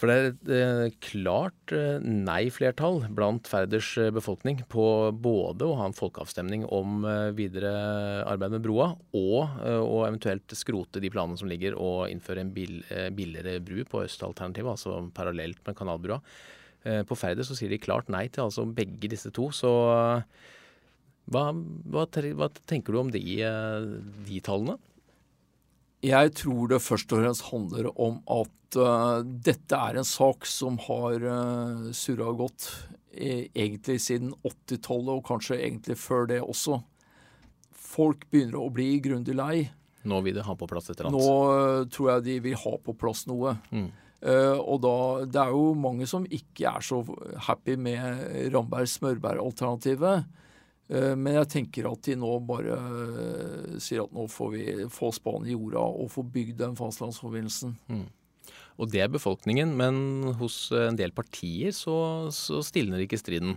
for 0.00 0.08
det 0.08 0.14
er 0.16 0.26
et 0.30 0.50
eh, 0.56 0.94
klart 1.04 1.72
eh, 1.76 2.00
nei-flertall 2.00 3.02
blant 3.12 3.48
Færders 3.50 3.90
eh, 4.00 4.08
befolkning 4.16 4.62
på 4.72 4.84
både 5.12 5.66
å 5.68 5.74
ha 5.76 5.88
en 5.90 5.96
folkeavstemning 5.96 6.64
om 6.72 7.04
videre 7.36 7.72
arbeid 8.24 8.54
med 8.56 8.64
broa, 8.64 8.94
og 9.16 9.60
å 9.60 9.98
eventuelt 10.06 10.54
skrote 10.56 11.02
de 11.04 11.10
planene 11.12 11.36
som 11.36 11.50
ligger, 11.50 11.76
og 11.76 12.08
innføre 12.08 12.46
en 12.46 12.54
billigere 12.54 13.58
bru 13.64 13.82
på 13.88 14.04
østalternativet, 14.06 14.72
altså 14.72 14.96
parallelt 15.16 15.60
med 15.66 15.76
kanalbrua. 15.76 16.20
På 17.06 17.16
Færder 17.18 17.44
så 17.44 17.56
sier 17.58 17.72
de 17.72 17.80
klart 17.82 18.08
nei 18.12 18.24
til 18.32 18.46
altså 18.46 18.64
begge 18.64 19.10
disse 19.12 19.32
to. 19.36 19.50
Så 19.52 19.70
hva, 21.28 21.44
hva, 21.52 22.06
hva 22.08 22.48
tenker 22.70 22.96
du 22.96 23.02
om 23.02 23.12
de, 23.12 23.24
de 24.28 24.40
tallene? 24.46 24.78
Jeg 26.00 26.32
tror 26.38 26.70
det 26.70 26.80
først 26.80 27.12
og 27.12 27.20
fremst 27.20 27.48
handler 27.50 27.90
om 28.00 28.20
at 28.32 28.78
uh, 28.80 29.20
dette 29.20 29.76
er 29.76 29.98
en 30.00 30.06
sak 30.06 30.46
som 30.48 30.78
har 30.86 31.26
uh, 31.26 31.90
surra 31.96 32.30
godt 32.36 32.70
e 33.10 33.50
egentlig 33.52 33.98
siden 34.00 34.32
80-tallet, 34.46 35.12
og 35.18 35.26
kanskje 35.26 35.58
egentlig 35.58 35.98
før 36.00 36.28
det 36.30 36.40
også. 36.40 36.78
Folk 37.74 38.24
begynner 38.30 38.62
å 38.62 38.70
bli 38.72 38.94
grundig 39.02 39.34
lei. 39.36 39.66
Nå 40.08 40.22
vil 40.24 40.38
de 40.38 40.44
ha 40.46 40.54
på 40.56 40.68
plass 40.70 40.88
et 40.88 40.96
eller 40.96 41.10
annet? 41.10 41.20
Nå 41.20 41.34
uh, 41.50 41.88
tror 41.92 42.14
jeg 42.14 42.26
de 42.30 42.38
vil 42.48 42.60
ha 42.62 42.74
på 42.80 42.96
plass 42.96 43.26
noe. 43.28 43.58
Mm. 43.74 43.90
Uh, 44.20 44.56
og 44.56 44.80
da, 44.84 44.96
Det 45.28 45.40
er 45.42 45.52
jo 45.52 45.74
mange 45.76 46.08
som 46.08 46.24
ikke 46.24 46.70
er 46.70 46.84
så 46.84 47.02
happy 47.48 47.76
med 47.80 48.52
Ramberg-Smørberg-alternativet. 48.54 50.24
Eh, 50.90 51.14
men 51.14 51.36
jeg 51.38 51.46
tenker 51.54 51.86
at 51.90 52.02
de 52.06 52.14
nå 52.18 52.38
bare 52.46 52.74
eh, 52.76 53.78
sier 53.82 54.02
at 54.04 54.12
nå 54.14 54.26
får 54.30 54.48
vi 54.56 54.62
få 54.90 55.12
spaden 55.14 55.46
i 55.46 55.52
jorda 55.54 55.78
og 55.78 56.10
få 56.10 56.22
bygd 56.26 56.58
den 56.64 56.76
fastlandsforbindelsen. 56.78 57.76
Mm. 57.90 58.08
Og 58.80 58.90
det 58.90 59.00
er 59.04 59.10
befolkningen, 59.12 59.76
men 59.76 59.94
hos 60.40 60.72
en 60.74 60.96
del 60.98 61.12
partier 61.14 61.70
så, 61.76 62.30
så 62.34 62.62
stilner 62.64 63.00
ikke 63.04 63.18
striden. 63.20 63.56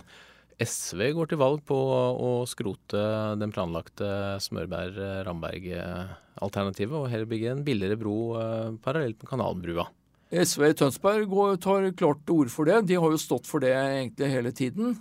SV 0.60 1.12
går 1.16 1.26
til 1.32 1.38
valg 1.40 1.64
på 1.66 1.74
å 1.74 2.46
skrote 2.46 3.34
den 3.40 3.52
planlagte 3.54 4.38
Smørberg-Ramberg-alternativet 4.44 6.94
og 6.94 7.10
heller 7.10 7.26
bygge 7.30 7.50
en 7.50 7.64
billigere 7.66 7.96
bro 7.98 8.36
eh, 8.38 8.70
parallelt 8.84 9.18
med 9.18 9.28
Kanalbrua. 9.32 9.86
SV 10.34 10.62
i 10.68 10.74
Tønsberg 10.78 11.26
går, 11.30 11.56
tar 11.62 11.86
klart 11.98 12.22
til 12.26 12.34
orde 12.38 12.54
for 12.54 12.64
det. 12.68 12.86
De 12.88 12.94
har 12.98 13.10
jo 13.10 13.18
stått 13.20 13.46
for 13.48 13.58
det 13.62 13.72
egentlig 13.74 14.28
hele 14.30 14.52
tiden. 14.54 14.96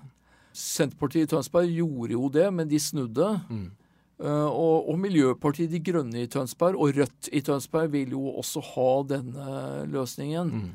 Senterpartiet 0.54 1.26
i 1.26 1.32
Tønsberg 1.34 1.72
gjorde 1.74 2.14
jo 2.14 2.28
det, 2.34 2.46
men 2.54 2.70
de 2.70 2.80
snudde. 2.82 3.30
Mm. 3.50 3.72
Uh, 4.22 4.48
og, 4.48 4.90
og, 4.92 4.98
Miljøpartiet 5.02 5.72
De 5.74 5.82
Grønne 5.84 6.22
i 6.22 6.30
Tønsberg 6.32 6.78
og 6.78 6.94
Rødt 6.96 7.28
i 7.34 7.42
Tønsberg 7.44 7.90
vil 7.96 8.14
jo 8.14 8.36
også 8.38 8.62
ha 8.70 8.90
denne 9.10 9.56
løsningen. 9.90 10.54
Mm. 10.54 10.72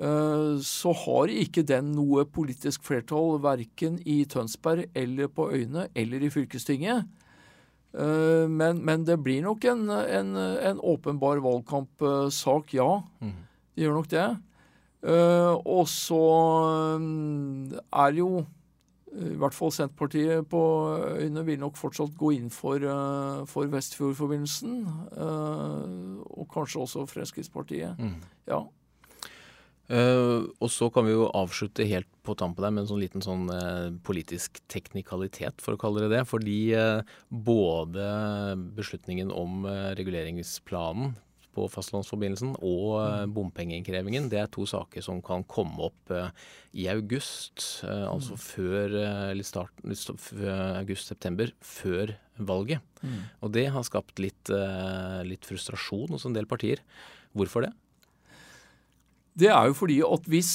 Uh, 0.00 0.56
så 0.64 0.94
har 0.96 1.28
ikke 1.28 1.62
den 1.68 1.92
noe 1.92 2.24
politisk 2.24 2.86
flertall 2.88 3.36
verken 3.44 3.98
i 4.08 4.22
Tønsberg 4.24 4.88
eller 4.96 5.28
på 5.28 5.50
Øyene 5.52 5.90
eller 5.94 6.24
i 6.24 6.32
fylkestinget. 6.32 7.04
Uh, 7.92 8.48
men, 8.48 8.80
men, 8.86 9.04
det 9.04 9.18
blir 9.20 9.44
nok 9.44 9.66
en, 9.68 9.84
en, 9.90 10.32
en 10.40 10.80
åpenbar 10.80 11.42
valgkampsak, 11.44 12.72
ja. 12.80 12.94
Mm. 13.20 13.36
Det 13.76 13.84
gjør 13.84 14.00
nok 14.00 14.08
det. 14.10 14.30
og 15.64 15.86
så 15.88 16.24
um, 16.96 17.70
er 17.72 18.16
jo 18.18 18.42
i 19.10 19.36
hvert 19.40 19.54
fall 19.56 19.72
Senterpartiet 19.74 20.46
på 20.50 20.60
øyne 21.18 21.42
vil 21.46 21.58
nok 21.58 21.78
fortsatt 21.78 22.12
gå 22.18 22.30
inn 22.36 22.50
for, 22.54 22.78
uh, 22.78 23.42
for 23.50 23.70
Vestfjordforbindelsen. 23.72 24.84
Uh, 25.16 26.20
og 26.30 26.46
kanskje 26.52 26.84
også 26.84 27.06
Fremskrittspartiet. 27.10 27.98
Mm. 27.98 28.20
Ja. 28.50 28.60
Uh, 29.90 30.46
og 30.62 30.70
så 30.70 30.86
kan 30.94 31.08
vi 31.08 31.16
jo 31.16 31.26
avslutte 31.34 31.88
helt 31.90 32.06
på 32.22 32.36
tampen 32.38 32.62
der 32.62 32.70
med 32.70 32.84
en 32.84 32.90
sånn 32.92 33.02
liten 33.02 33.24
sånn 33.24 33.48
politisk 34.06 34.60
teknikalitet, 34.70 35.58
for 35.64 35.74
å 35.74 35.80
kalle 35.80 36.04
det 36.04 36.12
det. 36.14 36.22
Fordi 36.30 36.60
både 37.26 38.06
beslutningen 38.76 39.34
om 39.34 39.66
reguleringsplanen 39.98 41.16
på 41.56 41.66
fastlandsforbindelsen 41.72 42.54
og 42.58 42.86
eh, 43.00 43.24
mm. 43.24 43.34
bompengeinnkrevingen. 43.36 44.28
Det 44.32 44.40
er 44.42 44.50
to 44.52 44.66
saker 44.68 45.04
som 45.04 45.20
kan 45.24 45.44
komme 45.50 45.90
opp 45.90 46.14
eh, 46.14 46.30
i 46.82 46.86
august, 46.92 47.82
eh, 47.86 48.06
altså 48.06 48.38
mm. 48.38 48.42
før 48.46 48.96
august-september, 50.80 51.52
før 51.64 52.14
valget. 52.38 52.84
Mm. 53.02 53.20
Og 53.44 53.54
det 53.56 53.68
har 53.74 53.86
skapt 53.86 54.22
litt, 54.22 54.52
litt 55.26 55.46
frustrasjon 55.48 56.14
hos 56.14 56.26
en 56.28 56.36
del 56.36 56.48
partier. 56.48 56.80
Hvorfor 57.36 57.66
det? 57.66 57.74
Det 59.40 59.50
er 59.52 59.70
jo 59.70 59.76
fordi 59.76 60.00
at 60.04 60.26
hvis 60.30 60.52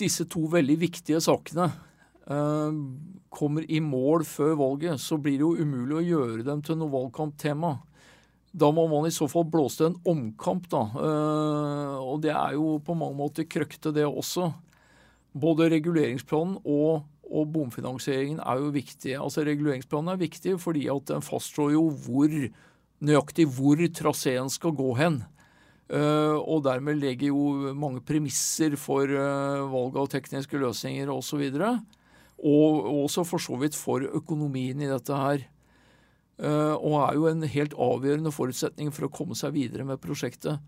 disse 0.00 0.26
to 0.30 0.46
veldig 0.50 0.76
viktige 0.80 1.20
sakene 1.22 1.68
eh, 2.26 2.80
kommer 3.32 3.66
i 3.68 3.80
mål 3.84 4.26
før 4.28 4.56
valget, 4.60 5.00
så 5.00 5.18
blir 5.20 5.38
det 5.38 5.46
jo 5.46 5.56
umulig 5.62 5.98
å 5.98 6.06
gjøre 6.06 6.46
dem 6.46 6.62
til 6.64 6.78
noe 6.80 6.92
valgkamptema. 6.92 7.76
Da 8.52 8.68
må 8.74 8.84
man 8.90 9.08
i 9.08 9.14
så 9.14 9.26
fall 9.32 9.46
blåse 9.48 9.86
en 9.88 9.96
omkamp, 10.08 10.66
da. 10.72 10.82
Uh, 10.92 11.96
og 12.04 12.20
det 12.24 12.34
er 12.34 12.58
jo 12.58 12.76
på 12.84 12.96
mange 12.98 13.16
måter 13.16 13.48
krøkte, 13.48 13.94
det 13.96 14.04
også. 14.04 14.50
Både 15.32 15.70
reguleringsplanen 15.72 16.58
og, 16.60 17.06
og 17.24 17.48
bomfinansieringen 17.54 18.42
er 18.44 18.60
jo 18.60 18.74
viktige. 18.74 19.16
Altså 19.16 19.46
Reguleringsplanen 19.48 20.12
er 20.12 20.20
viktig 20.20 20.58
fordi 20.60 20.84
at 20.92 21.08
den 21.08 21.24
fastslår 21.24 21.72
jo 21.78 21.86
hvor, 22.04 22.34
nøyaktig 23.00 23.48
hvor 23.56 23.80
traseen 23.96 24.52
skal 24.52 24.76
gå 24.76 24.90
hen. 25.00 25.22
Uh, 25.92 26.36
og 26.36 26.62
dermed 26.64 27.00
legger 27.00 27.32
jo 27.32 27.72
mange 27.76 28.04
premisser 28.04 28.76
for 28.80 29.08
uh, 29.08 29.64
valg 29.72 29.96
av 30.00 30.12
tekniske 30.12 30.60
løsninger 30.60 31.08
osv. 31.12 31.42
Og, 31.56 31.82
og 32.44 33.00
også 33.06 33.24
for 33.28 33.40
så 33.40 33.56
vidt 33.60 33.76
for 33.80 34.04
økonomien 34.04 34.84
i 34.84 34.92
dette 34.92 35.16
her. 35.24 35.48
Eh, 36.42 36.74
og 36.74 36.96
er 37.04 37.18
jo 37.18 37.28
en 37.30 37.44
helt 37.46 37.74
avgjørende 37.78 38.32
forutsetning 38.34 38.90
for 38.94 39.06
å 39.06 39.12
komme 39.14 39.36
seg 39.38 39.54
videre 39.54 39.86
med 39.86 40.02
prosjektet. 40.02 40.58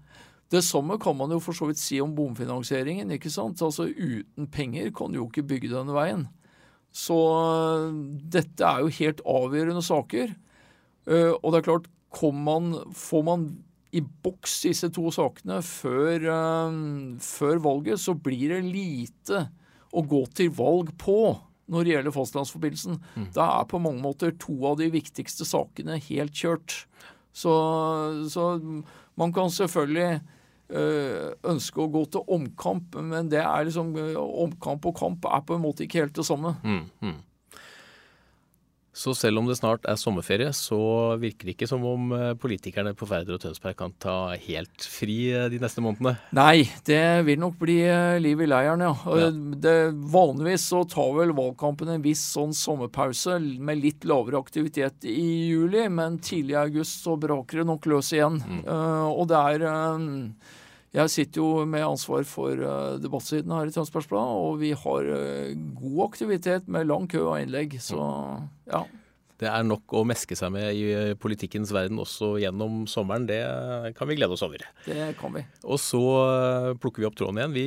Det 0.53 0.61
samme 0.63 1.01
kan 1.03 1.17
man 1.19 1.33
jo 1.35 1.41
for 1.43 1.57
så 1.57 1.67
vidt 1.67 1.81
si 1.81 1.99
om 2.05 2.15
bomfinansieringen. 2.15 3.11
ikke 3.17 3.33
sant? 3.33 3.63
Altså 3.65 3.89
Uten 3.91 4.47
penger 4.47 4.93
kan 4.95 5.11
du 5.11 5.19
jo 5.19 5.27
ikke 5.27 5.47
bygge 5.51 5.73
denne 5.73 5.97
veien. 5.97 6.29
Så 6.95 7.17
eh, 7.41 7.89
dette 8.37 8.69
er 8.69 8.85
jo 8.85 8.97
helt 9.01 9.25
avgjørende 9.27 9.83
saker. 9.83 10.37
Eh, 11.11 11.33
og 11.35 11.49
det 11.51 11.61
er 11.63 11.69
klart, 11.71 11.91
man, 12.31 12.77
får 12.95 13.25
man 13.27 13.49
i 13.95 14.03
boks 14.23 14.61
disse 14.69 14.87
to 14.95 15.09
sakene 15.15 15.59
før, 15.67 16.29
før 17.23 17.59
valget, 17.63 17.99
så 18.03 18.15
blir 18.15 18.53
det 18.53 18.61
lite 18.67 19.41
å 19.95 20.03
gå 20.07 20.21
til 20.35 20.53
valg 20.55 20.93
på 20.99 21.19
når 21.71 21.85
det 21.85 21.95
gjelder 21.95 22.15
fastlandsforbindelsen. 22.15 22.99
Mm. 23.17 23.29
Da 23.37 23.49
er 23.59 23.69
på 23.71 23.81
mange 23.83 24.03
måter 24.05 24.35
to 24.41 24.57
av 24.69 24.79
de 24.81 24.91
viktigste 24.93 25.47
sakene 25.49 25.99
helt 26.09 26.37
kjørt. 26.37 26.83
Så, 27.35 27.53
så 28.31 28.49
man 29.19 29.35
kan 29.35 29.51
selvfølgelig 29.51 30.21
øh, 30.71 31.31
ønske 31.51 31.83
å 31.83 31.91
gå 31.91 32.05
til 32.13 32.35
omkamp, 32.37 32.99
men 33.01 33.31
det 33.33 33.43
er 33.43 33.69
liksom 33.69 33.95
omkamp 34.23 34.91
og 34.91 34.99
kamp 34.99 35.29
er 35.31 35.47
på 35.47 35.57
en 35.57 35.65
måte 35.65 35.87
ikke 35.87 36.05
helt 36.05 36.19
det 36.19 36.27
samme. 36.29 36.55
Mm, 36.63 36.85
mm. 37.01 37.17
Så 39.05 39.13
selv 39.19 39.43
om 39.43 39.49
det 39.49 39.59
snart 39.59 39.85
er 39.85 39.99
sommerferie, 40.01 40.49
så 40.57 40.79
virker 41.21 41.45
det 41.45 41.59
ikke 41.59 41.69
som 41.69 41.83
om 41.85 42.13
eh, 42.17 42.31
politikerne 42.41 42.95
på 42.97 43.09
Færder 43.11 43.37
og 43.37 43.43
Tønsberg 43.43 43.77
kan 43.77 43.93
ta 44.01 44.17
helt 44.47 44.87
fri 44.89 45.19
eh, 45.29 45.49
de 45.53 45.59
neste 45.61 45.85
månedene? 45.85 46.15
Nei, 46.37 46.65
det 46.89 47.03
vil 47.27 47.43
nok 47.43 47.59
bli 47.61 47.83
eh, 47.85 48.17
liv 48.25 48.41
i 48.41 48.49
leiren, 48.49 48.87
ja. 48.87 48.95
ja. 49.21 49.29
Det, 49.35 49.77
vanligvis 50.15 50.65
så 50.73 50.87
tar 50.89 51.13
vel 51.19 51.35
valgkampen 51.37 51.93
en 51.93 52.05
viss 52.05 52.25
sånn 52.33 52.57
sommerpause 52.57 53.37
med 53.61 53.83
litt 53.83 54.09
lavere 54.09 54.41
aktivitet 54.41 55.05
i 55.05 55.51
juli, 55.51 55.85
men 55.93 56.17
tidlig 56.25 56.57
i 56.57 56.63
august 56.65 57.05
så 57.05 57.19
braker 57.21 57.61
det 57.61 57.69
nok 57.69 57.91
løs 57.93 58.15
igjen. 58.17 58.41
Mm. 58.41 58.65
Uh, 58.65 59.09
og 59.11 59.29
det 59.29 59.41
er 59.53 59.67
uh, 59.69 60.63
jeg 60.95 61.11
sitter 61.11 61.43
jo 61.43 61.65
med 61.67 61.83
ansvar 61.83 62.27
for 62.29 62.61
uh, 62.63 62.97
debattsiden 63.03 63.51
her 63.51 63.67
i 63.67 63.73
Tønsbergs 63.75 64.07
Blad, 64.11 64.35
og 64.47 64.61
vi 64.61 64.71
har 64.79 65.09
uh, 65.11 65.55
god 65.75 66.05
aktivitet 66.07 66.69
med 66.71 66.87
lang 66.87 67.09
kø 67.11 67.25
av 67.33 67.41
innlegg. 67.43 67.75
Så 67.83 67.99
ja. 68.71 68.85
Det 69.43 69.49
er 69.51 69.67
nok 69.67 69.91
å 69.99 70.05
meske 70.07 70.39
seg 70.39 70.53
med 70.55 70.69
i 70.79 70.85
eh, 70.95 71.17
politikkens 71.19 71.73
verden 71.75 71.99
også 71.99 72.37
gjennom 72.39 72.85
sommeren. 72.89 73.27
Det 73.27 73.41
kan 73.99 74.07
vi 74.07 74.15
glede 74.15 74.37
oss 74.37 74.45
over. 74.47 74.63
Det 74.87 75.09
kan 75.19 75.35
vi. 75.35 75.43
Og 75.67 75.81
så 75.83 76.01
plukker 76.79 77.03
vi 77.03 77.09
opp 77.09 77.19
tråden 77.19 77.41
igjen, 77.43 77.57
vi 77.57 77.65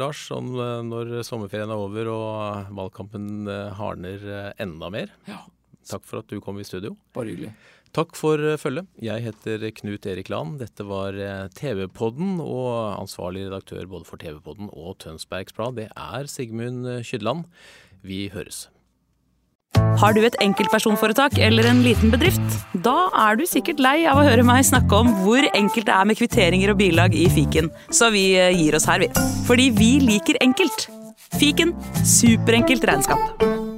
Lars, 0.00 0.24
sånn, 0.32 0.48
når 0.88 1.18
sommerferien 1.28 1.70
er 1.70 1.84
over 1.84 2.08
og 2.14 2.72
valgkampen 2.80 3.44
hardner 3.76 4.24
enda 4.64 4.88
mer. 4.96 5.12
Ja. 5.28 5.42
Takk 5.92 6.08
for 6.08 6.24
at 6.24 6.32
du 6.32 6.40
kom 6.40 6.56
i 6.56 6.66
studio. 6.66 6.96
Bare 7.12 7.34
hyggelig. 7.34 7.52
Takk 7.92 8.16
for 8.16 8.40
eh, 8.40 8.58
følget. 8.60 8.88
Jeg 9.04 9.24
heter 9.26 9.64
Knut 9.76 10.06
Erik 10.08 10.30
Land. 10.32 10.58
Dette 10.62 10.86
var 10.88 11.16
eh, 11.16 11.48
TV-podden, 11.58 12.38
og 12.40 13.00
ansvarlig 13.00 13.46
redaktør 13.48 13.84
både 13.90 14.08
for 14.08 14.20
TV-podden 14.22 14.70
og 14.72 14.96
Tønsbergs 15.04 15.52
Blad, 15.56 15.76
det 15.76 15.90
er 15.92 16.30
Sigmund 16.30 16.88
Kydland. 17.04 17.44
Vi 18.02 18.30
høres. 18.32 18.68
Har 20.00 20.14
du 20.16 20.22
et 20.24 20.36
enkeltpersonforetak 20.42 21.36
eller 21.40 21.68
en 21.68 21.82
liten 21.84 22.12
bedrift? 22.12 22.56
Da 22.84 23.08
er 23.26 23.38
du 23.38 23.44
sikkert 23.48 23.80
lei 23.82 24.02
av 24.08 24.20
å 24.20 24.26
høre 24.26 24.44
meg 24.46 24.64
snakke 24.68 25.02
om 25.04 25.12
hvor 25.22 25.44
enkelt 25.52 25.88
det 25.88 25.96
er 25.96 26.08
med 26.08 26.20
kvitteringer 26.20 26.72
og 26.72 26.80
bilag 26.80 27.16
i 27.16 27.28
fiken, 27.32 27.70
så 27.92 28.12
vi 28.14 28.30
eh, 28.40 28.52
gir 28.56 28.76
oss 28.78 28.88
her, 28.88 29.04
vi. 29.04 29.12
Fordi 29.48 29.68
vi 29.76 29.92
liker 30.04 30.40
enkelt. 30.44 30.88
Fiken 31.40 31.76
superenkelt 32.04 32.88
regnskap. 32.88 33.71